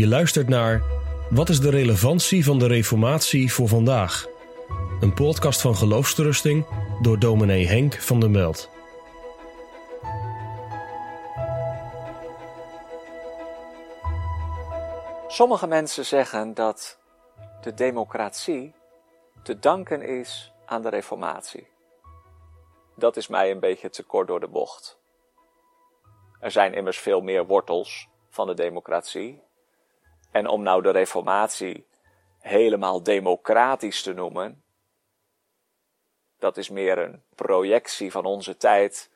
Je 0.00 0.08
luistert 0.08 0.48
naar 0.48 0.82
Wat 1.30 1.48
is 1.48 1.60
de 1.60 1.70
relevantie 1.70 2.44
van 2.44 2.58
de 2.58 2.66
Reformatie 2.66 3.52
voor 3.52 3.68
vandaag? 3.68 4.26
Een 5.00 5.14
podcast 5.14 5.60
van 5.60 5.76
Geloofsterusting 5.76 6.66
door 7.02 7.18
dominee 7.18 7.66
Henk 7.66 7.94
van 7.94 8.20
der 8.20 8.30
Meld. 8.30 8.70
Sommige 15.28 15.66
mensen 15.66 16.04
zeggen 16.04 16.54
dat 16.54 16.98
de 17.60 17.74
democratie 17.74 18.74
te 19.42 19.58
danken 19.58 20.02
is 20.02 20.52
aan 20.66 20.82
de 20.82 20.88
Reformatie. 20.88 21.68
Dat 22.96 23.16
is 23.16 23.28
mij 23.28 23.50
een 23.50 23.60
beetje 23.60 23.90
te 23.90 24.02
kort 24.02 24.28
door 24.28 24.40
de 24.40 24.48
bocht. 24.48 24.98
Er 26.38 26.50
zijn 26.50 26.74
immers 26.74 26.98
veel 26.98 27.20
meer 27.20 27.46
wortels 27.46 28.08
van 28.30 28.46
de 28.46 28.54
democratie. 28.54 29.48
En 30.30 30.48
om 30.48 30.62
nou 30.62 30.82
de 30.82 30.90
Reformatie 30.90 31.86
helemaal 32.38 33.02
democratisch 33.02 34.02
te 34.02 34.12
noemen, 34.12 34.62
dat 36.38 36.56
is 36.56 36.68
meer 36.68 36.98
een 36.98 37.22
projectie 37.34 38.10
van 38.10 38.24
onze 38.24 38.56
tijd 38.56 39.10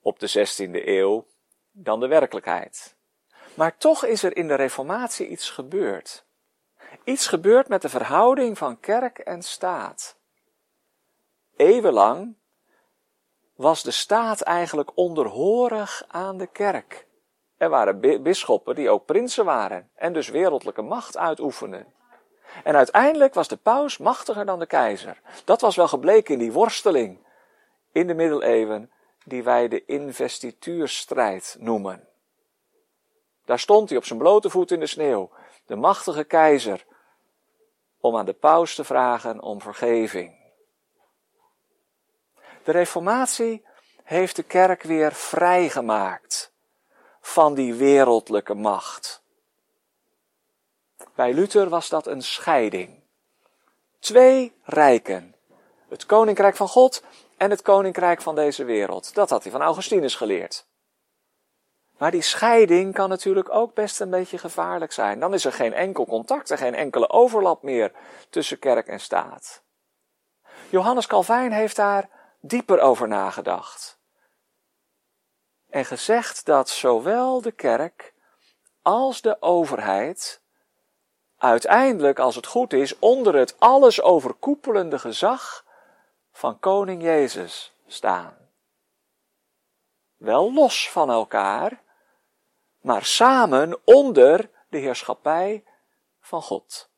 op 0.00 0.18
de 0.18 0.28
16e 0.28 0.86
eeuw 0.86 1.26
dan 1.70 2.00
de 2.00 2.06
werkelijkheid. 2.06 2.96
Maar 3.54 3.76
toch 3.76 4.04
is 4.04 4.22
er 4.22 4.36
in 4.36 4.48
de 4.48 4.54
Reformatie 4.54 5.28
iets 5.28 5.50
gebeurd. 5.50 6.26
Iets 7.04 7.26
gebeurd 7.26 7.68
met 7.68 7.82
de 7.82 7.88
verhouding 7.88 8.58
van 8.58 8.80
kerk 8.80 9.18
en 9.18 9.42
staat. 9.42 10.18
Eeuwenlang 11.56 12.36
was 13.54 13.82
de 13.82 13.90
staat 13.90 14.40
eigenlijk 14.40 14.96
onderhorig 14.96 16.04
aan 16.08 16.38
de 16.38 16.46
kerk. 16.46 17.06
Er 17.56 17.68
waren 17.68 18.22
bisschoppen 18.22 18.74
die 18.74 18.90
ook 18.90 19.04
prinsen 19.04 19.44
waren 19.44 19.90
en 19.94 20.12
dus 20.12 20.28
wereldlijke 20.28 20.82
macht 20.82 21.16
uitoefenden. 21.16 21.92
En 22.64 22.76
uiteindelijk 22.76 23.34
was 23.34 23.48
de 23.48 23.56
paus 23.56 23.98
machtiger 23.98 24.46
dan 24.46 24.58
de 24.58 24.66
keizer. 24.66 25.20
Dat 25.44 25.60
was 25.60 25.76
wel 25.76 25.88
gebleken 25.88 26.32
in 26.32 26.40
die 26.40 26.52
worsteling 26.52 27.18
in 27.92 28.06
de 28.06 28.14
middeleeuwen 28.14 28.90
die 29.24 29.42
wij 29.42 29.68
de 29.68 29.84
investituurstrijd 29.84 31.56
noemen. 31.58 32.08
Daar 33.44 33.58
stond 33.58 33.88
hij 33.88 33.98
op 33.98 34.04
zijn 34.04 34.18
blote 34.18 34.50
voet 34.50 34.70
in 34.70 34.80
de 34.80 34.86
sneeuw, 34.86 35.30
de 35.66 35.76
machtige 35.76 36.24
keizer, 36.24 36.84
om 38.00 38.16
aan 38.16 38.26
de 38.26 38.32
paus 38.32 38.74
te 38.74 38.84
vragen 38.84 39.42
om 39.42 39.60
vergeving. 39.60 40.42
De 42.64 42.72
Reformatie 42.72 43.66
heeft 44.02 44.36
de 44.36 44.42
kerk 44.42 44.82
weer 44.82 45.12
vrijgemaakt 45.12 46.43
van 47.26 47.54
die 47.54 47.74
wereldlijke 47.74 48.54
macht. 48.54 49.22
Bij 51.14 51.32
Luther 51.32 51.68
was 51.68 51.88
dat 51.88 52.06
een 52.06 52.22
scheiding. 52.22 53.02
Twee 53.98 54.52
rijken. 54.62 55.34
Het 55.88 56.06
koninkrijk 56.06 56.56
van 56.56 56.68
God 56.68 57.02
en 57.36 57.50
het 57.50 57.62
koninkrijk 57.62 58.22
van 58.22 58.34
deze 58.34 58.64
wereld. 58.64 59.14
Dat 59.14 59.30
had 59.30 59.42
hij 59.42 59.52
van 59.52 59.62
Augustinus 59.62 60.14
geleerd. 60.14 60.66
Maar 61.98 62.10
die 62.10 62.22
scheiding 62.22 62.94
kan 62.94 63.08
natuurlijk 63.08 63.54
ook 63.54 63.74
best 63.74 64.00
een 64.00 64.10
beetje 64.10 64.38
gevaarlijk 64.38 64.92
zijn. 64.92 65.20
Dan 65.20 65.34
is 65.34 65.44
er 65.44 65.52
geen 65.52 65.72
enkel 65.72 66.06
contact 66.06 66.50
en 66.50 66.58
geen 66.58 66.74
enkele 66.74 67.08
overlap 67.08 67.62
meer 67.62 67.92
tussen 68.30 68.58
kerk 68.58 68.86
en 68.86 69.00
staat. 69.00 69.62
Johannes 70.68 71.06
Calvijn 71.06 71.52
heeft 71.52 71.76
daar 71.76 72.08
dieper 72.40 72.80
over 72.80 73.08
nagedacht. 73.08 73.93
En 75.74 75.84
gezegd 75.84 76.46
dat 76.46 76.68
zowel 76.68 77.40
de 77.40 77.52
kerk 77.52 78.14
als 78.82 79.20
de 79.20 79.42
overheid 79.42 80.42
uiteindelijk, 81.38 82.18
als 82.18 82.36
het 82.36 82.46
goed 82.46 82.72
is, 82.72 82.98
onder 82.98 83.34
het 83.34 83.60
alles 83.60 84.02
overkoepelende 84.02 84.98
gezag 84.98 85.64
van 86.32 86.58
koning 86.58 87.02
Jezus 87.02 87.74
staan. 87.86 88.36
Wel 90.16 90.52
los 90.52 90.90
van 90.90 91.10
elkaar, 91.10 91.82
maar 92.80 93.04
samen 93.04 93.80
onder 93.84 94.50
de 94.68 94.78
heerschappij 94.78 95.64
van 96.20 96.42
God. 96.42 96.90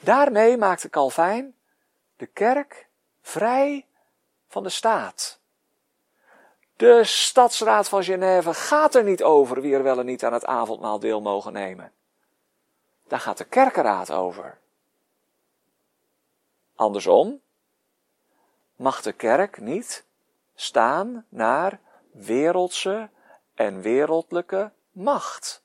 Daarmee 0.00 0.56
maakte 0.56 0.90
Calvijn 0.90 1.56
de 2.16 2.26
kerk 2.26 2.88
vrij 3.20 3.86
van 4.48 4.62
de 4.62 4.68
staat. 4.68 5.44
De 6.76 7.04
stadsraad 7.04 7.88
van 7.88 8.04
Genève 8.04 8.54
gaat 8.54 8.94
er 8.94 9.04
niet 9.04 9.22
over 9.22 9.60
wie 9.60 9.74
er 9.74 9.82
wel 9.82 9.98
en 9.98 10.06
niet 10.06 10.24
aan 10.24 10.32
het 10.32 10.44
avondmaal 10.44 10.98
deel 10.98 11.20
mogen 11.20 11.52
nemen. 11.52 11.92
Daar 13.08 13.20
gaat 13.20 13.38
de 13.38 13.44
kerkenraad 13.44 14.10
over. 14.10 14.58
Andersom 16.74 17.40
mag 18.76 19.02
de 19.02 19.12
kerk 19.12 19.60
niet 19.60 20.04
staan 20.54 21.26
naar 21.28 21.80
wereldse 22.12 23.08
en 23.54 23.80
wereldlijke 23.80 24.72
macht. 24.90 25.62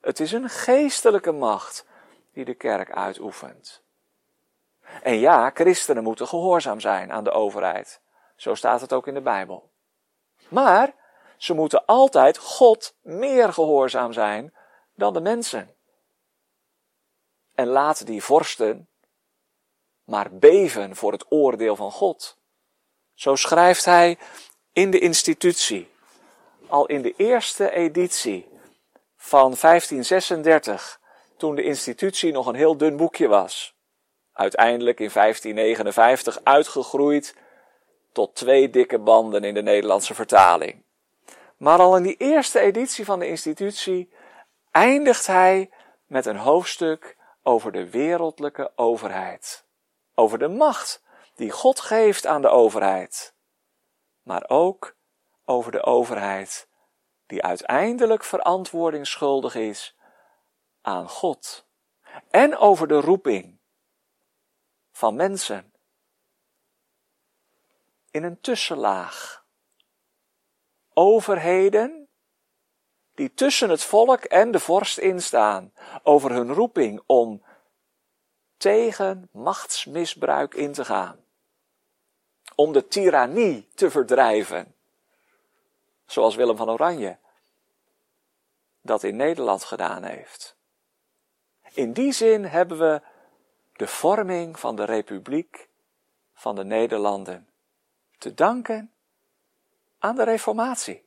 Het 0.00 0.20
is 0.20 0.32
een 0.32 0.48
geestelijke 0.48 1.32
macht 1.32 1.86
die 2.32 2.44
de 2.44 2.54
kerk 2.54 2.90
uitoefent. 2.90 3.82
En 5.02 5.18
ja, 5.18 5.50
christenen 5.54 6.02
moeten 6.02 6.28
gehoorzaam 6.28 6.80
zijn 6.80 7.12
aan 7.12 7.24
de 7.24 7.30
overheid. 7.30 8.00
Zo 8.36 8.54
staat 8.54 8.80
het 8.80 8.92
ook 8.92 9.06
in 9.06 9.14
de 9.14 9.20
Bijbel. 9.20 9.70
Maar 10.48 10.94
ze 11.36 11.54
moeten 11.54 11.84
altijd 11.84 12.38
God 12.38 12.94
meer 13.02 13.52
gehoorzaam 13.52 14.12
zijn 14.12 14.54
dan 14.94 15.12
de 15.12 15.20
mensen. 15.20 15.76
En 17.54 17.66
laat 17.66 18.06
die 18.06 18.22
vorsten 18.22 18.88
maar 20.04 20.30
beven 20.32 20.96
voor 20.96 21.12
het 21.12 21.26
oordeel 21.28 21.76
van 21.76 21.90
God. 21.90 22.38
Zo 23.14 23.34
schrijft 23.34 23.84
hij 23.84 24.18
in 24.72 24.90
de 24.90 24.98
institutie, 24.98 25.90
al 26.66 26.86
in 26.86 27.02
de 27.02 27.14
eerste 27.16 27.70
editie 27.70 28.48
van 29.16 29.56
1536, 29.60 31.00
toen 31.36 31.54
de 31.54 31.62
institutie 31.62 32.32
nog 32.32 32.46
een 32.46 32.54
heel 32.54 32.76
dun 32.76 32.96
boekje 32.96 33.28
was. 33.28 33.74
Uiteindelijk 34.32 35.00
in 35.00 35.10
1559 35.12 36.40
uitgegroeid 36.44 37.34
tot 38.16 38.34
twee 38.34 38.70
dikke 38.70 38.98
banden 38.98 39.44
in 39.44 39.54
de 39.54 39.62
Nederlandse 39.62 40.14
vertaling. 40.14 40.84
Maar 41.56 41.78
al 41.78 41.96
in 41.96 42.02
die 42.02 42.16
eerste 42.16 42.60
editie 42.60 43.04
van 43.04 43.18
de 43.18 43.28
institutie 43.28 44.12
eindigt 44.70 45.26
hij 45.26 45.70
met 46.06 46.26
een 46.26 46.36
hoofdstuk 46.36 47.16
over 47.42 47.72
de 47.72 47.90
wereldlijke 47.90 48.72
overheid. 48.76 49.66
Over 50.14 50.38
de 50.38 50.48
macht 50.48 51.02
die 51.34 51.50
God 51.50 51.80
geeft 51.80 52.26
aan 52.26 52.42
de 52.42 52.48
overheid. 52.48 53.34
Maar 54.22 54.44
ook 54.46 54.96
over 55.44 55.72
de 55.72 55.82
overheid 55.82 56.68
die 57.26 57.42
uiteindelijk 57.42 58.24
verantwoording 58.24 59.06
schuldig 59.06 59.54
is 59.54 59.96
aan 60.82 61.08
God. 61.08 61.66
En 62.30 62.56
over 62.56 62.88
de 62.88 63.00
roeping 63.00 63.58
van 64.92 65.16
mensen 65.16 65.74
in 68.16 68.24
een 68.24 68.40
tussenlaag. 68.40 69.44
Overheden 70.94 72.08
die 73.14 73.34
tussen 73.34 73.70
het 73.70 73.82
volk 73.82 74.24
en 74.24 74.50
de 74.50 74.60
vorst 74.60 74.98
instaan 74.98 75.72
over 76.02 76.30
hun 76.30 76.52
roeping 76.52 77.02
om 77.06 77.42
tegen 78.56 79.28
machtsmisbruik 79.32 80.54
in 80.54 80.72
te 80.72 80.84
gaan. 80.84 81.24
Om 82.54 82.72
de 82.72 82.88
tirannie 82.88 83.68
te 83.74 83.90
verdrijven. 83.90 84.74
Zoals 86.06 86.34
Willem 86.34 86.56
van 86.56 86.70
Oranje 86.70 87.18
dat 88.82 89.02
in 89.02 89.16
Nederland 89.16 89.64
gedaan 89.64 90.02
heeft. 90.02 90.56
In 91.72 91.92
die 91.92 92.12
zin 92.12 92.44
hebben 92.44 92.78
we 92.78 93.02
de 93.72 93.86
vorming 93.86 94.58
van 94.58 94.76
de 94.76 94.84
Republiek 94.84 95.68
van 96.34 96.54
de 96.54 96.64
Nederlanden 96.64 97.48
te 98.18 98.34
danken 98.34 98.92
aan 99.98 100.16
de 100.16 100.24
Reformatie. 100.24 101.04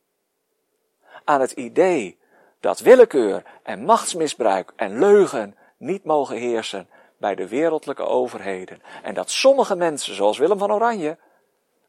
Aan 1.23 1.41
het 1.41 1.51
idee 1.51 2.19
dat 2.59 2.79
willekeur 2.79 3.43
en 3.63 3.85
machtsmisbruik 3.85 4.73
en 4.75 4.99
leugen 4.99 5.57
niet 5.77 6.03
mogen 6.03 6.37
heersen 6.37 6.89
bij 7.17 7.35
de 7.35 7.47
wereldlijke 7.47 8.03
overheden. 8.03 8.81
En 9.03 9.13
dat 9.13 9.31
sommige 9.31 9.75
mensen, 9.75 10.15
zoals 10.15 10.37
Willem 10.37 10.57
van 10.57 10.71
Oranje, 10.71 11.17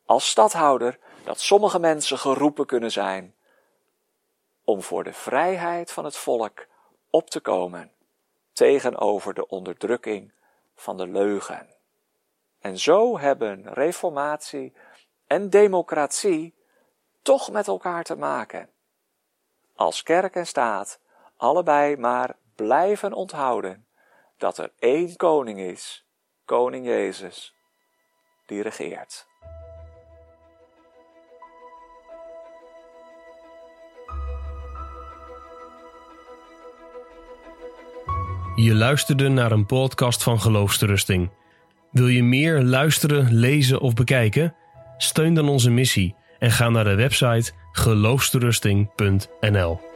als 0.05 0.31
stadhouder, 0.31 0.99
dat 1.25 1.41
sommige 1.41 1.79
mensen 1.79 2.19
geroepen 2.19 2.67
kunnen 2.67 2.93
zijn 2.93 3.35
om 4.65 4.83
voor 4.83 5.05
de 5.05 5.13
vrijheid 5.13 5.93
van 5.93 6.05
het 6.05 6.17
volk 6.17 6.67
op 7.11 7.31
te 7.31 7.41
komen 7.41 7.93
tegenover 8.53 9.35
de 9.35 9.47
onderdrukking 9.47 10.33
van 10.75 10.97
de 10.97 11.07
leugen. 11.07 11.69
En 12.61 12.79
zo 12.79 13.19
hebben 13.19 13.73
reformatie 13.73 14.73
en 15.31 15.50
democratie 15.50 16.55
toch 17.23 17.50
met 17.50 17.67
elkaar 17.67 18.05
te 18.05 18.17
maken. 18.17 18.69
Als 19.75 20.03
kerk 20.03 20.35
en 20.35 20.47
staat 20.47 21.00
allebei 21.37 21.97
maar 21.97 22.37
blijven 22.55 23.12
onthouden 23.12 23.87
dat 24.37 24.59
er 24.59 24.73
één 24.79 25.17
koning 25.17 25.59
is, 25.59 26.06
koning 26.44 26.87
Jezus, 26.87 27.55
die 28.47 28.62
regeert. 28.62 29.27
Je 38.55 38.75
luisterde 38.75 39.29
naar 39.29 39.53
een 39.53 39.67
podcast 39.67 40.23
van 40.23 40.41
Geloofsterusting. 40.41 41.31
Wil 41.91 42.09
je 42.09 42.23
meer 42.23 42.62
luisteren, 42.62 43.35
lezen 43.35 43.81
of 43.81 43.94
bekijken? 43.94 44.55
Steun 45.02 45.35
dan 45.35 45.49
onze 45.49 45.70
missie 45.70 46.14
en 46.38 46.50
ga 46.50 46.69
naar 46.69 46.85
de 46.85 46.94
website 46.94 47.52
geloofsterusting.nl. 47.73 49.90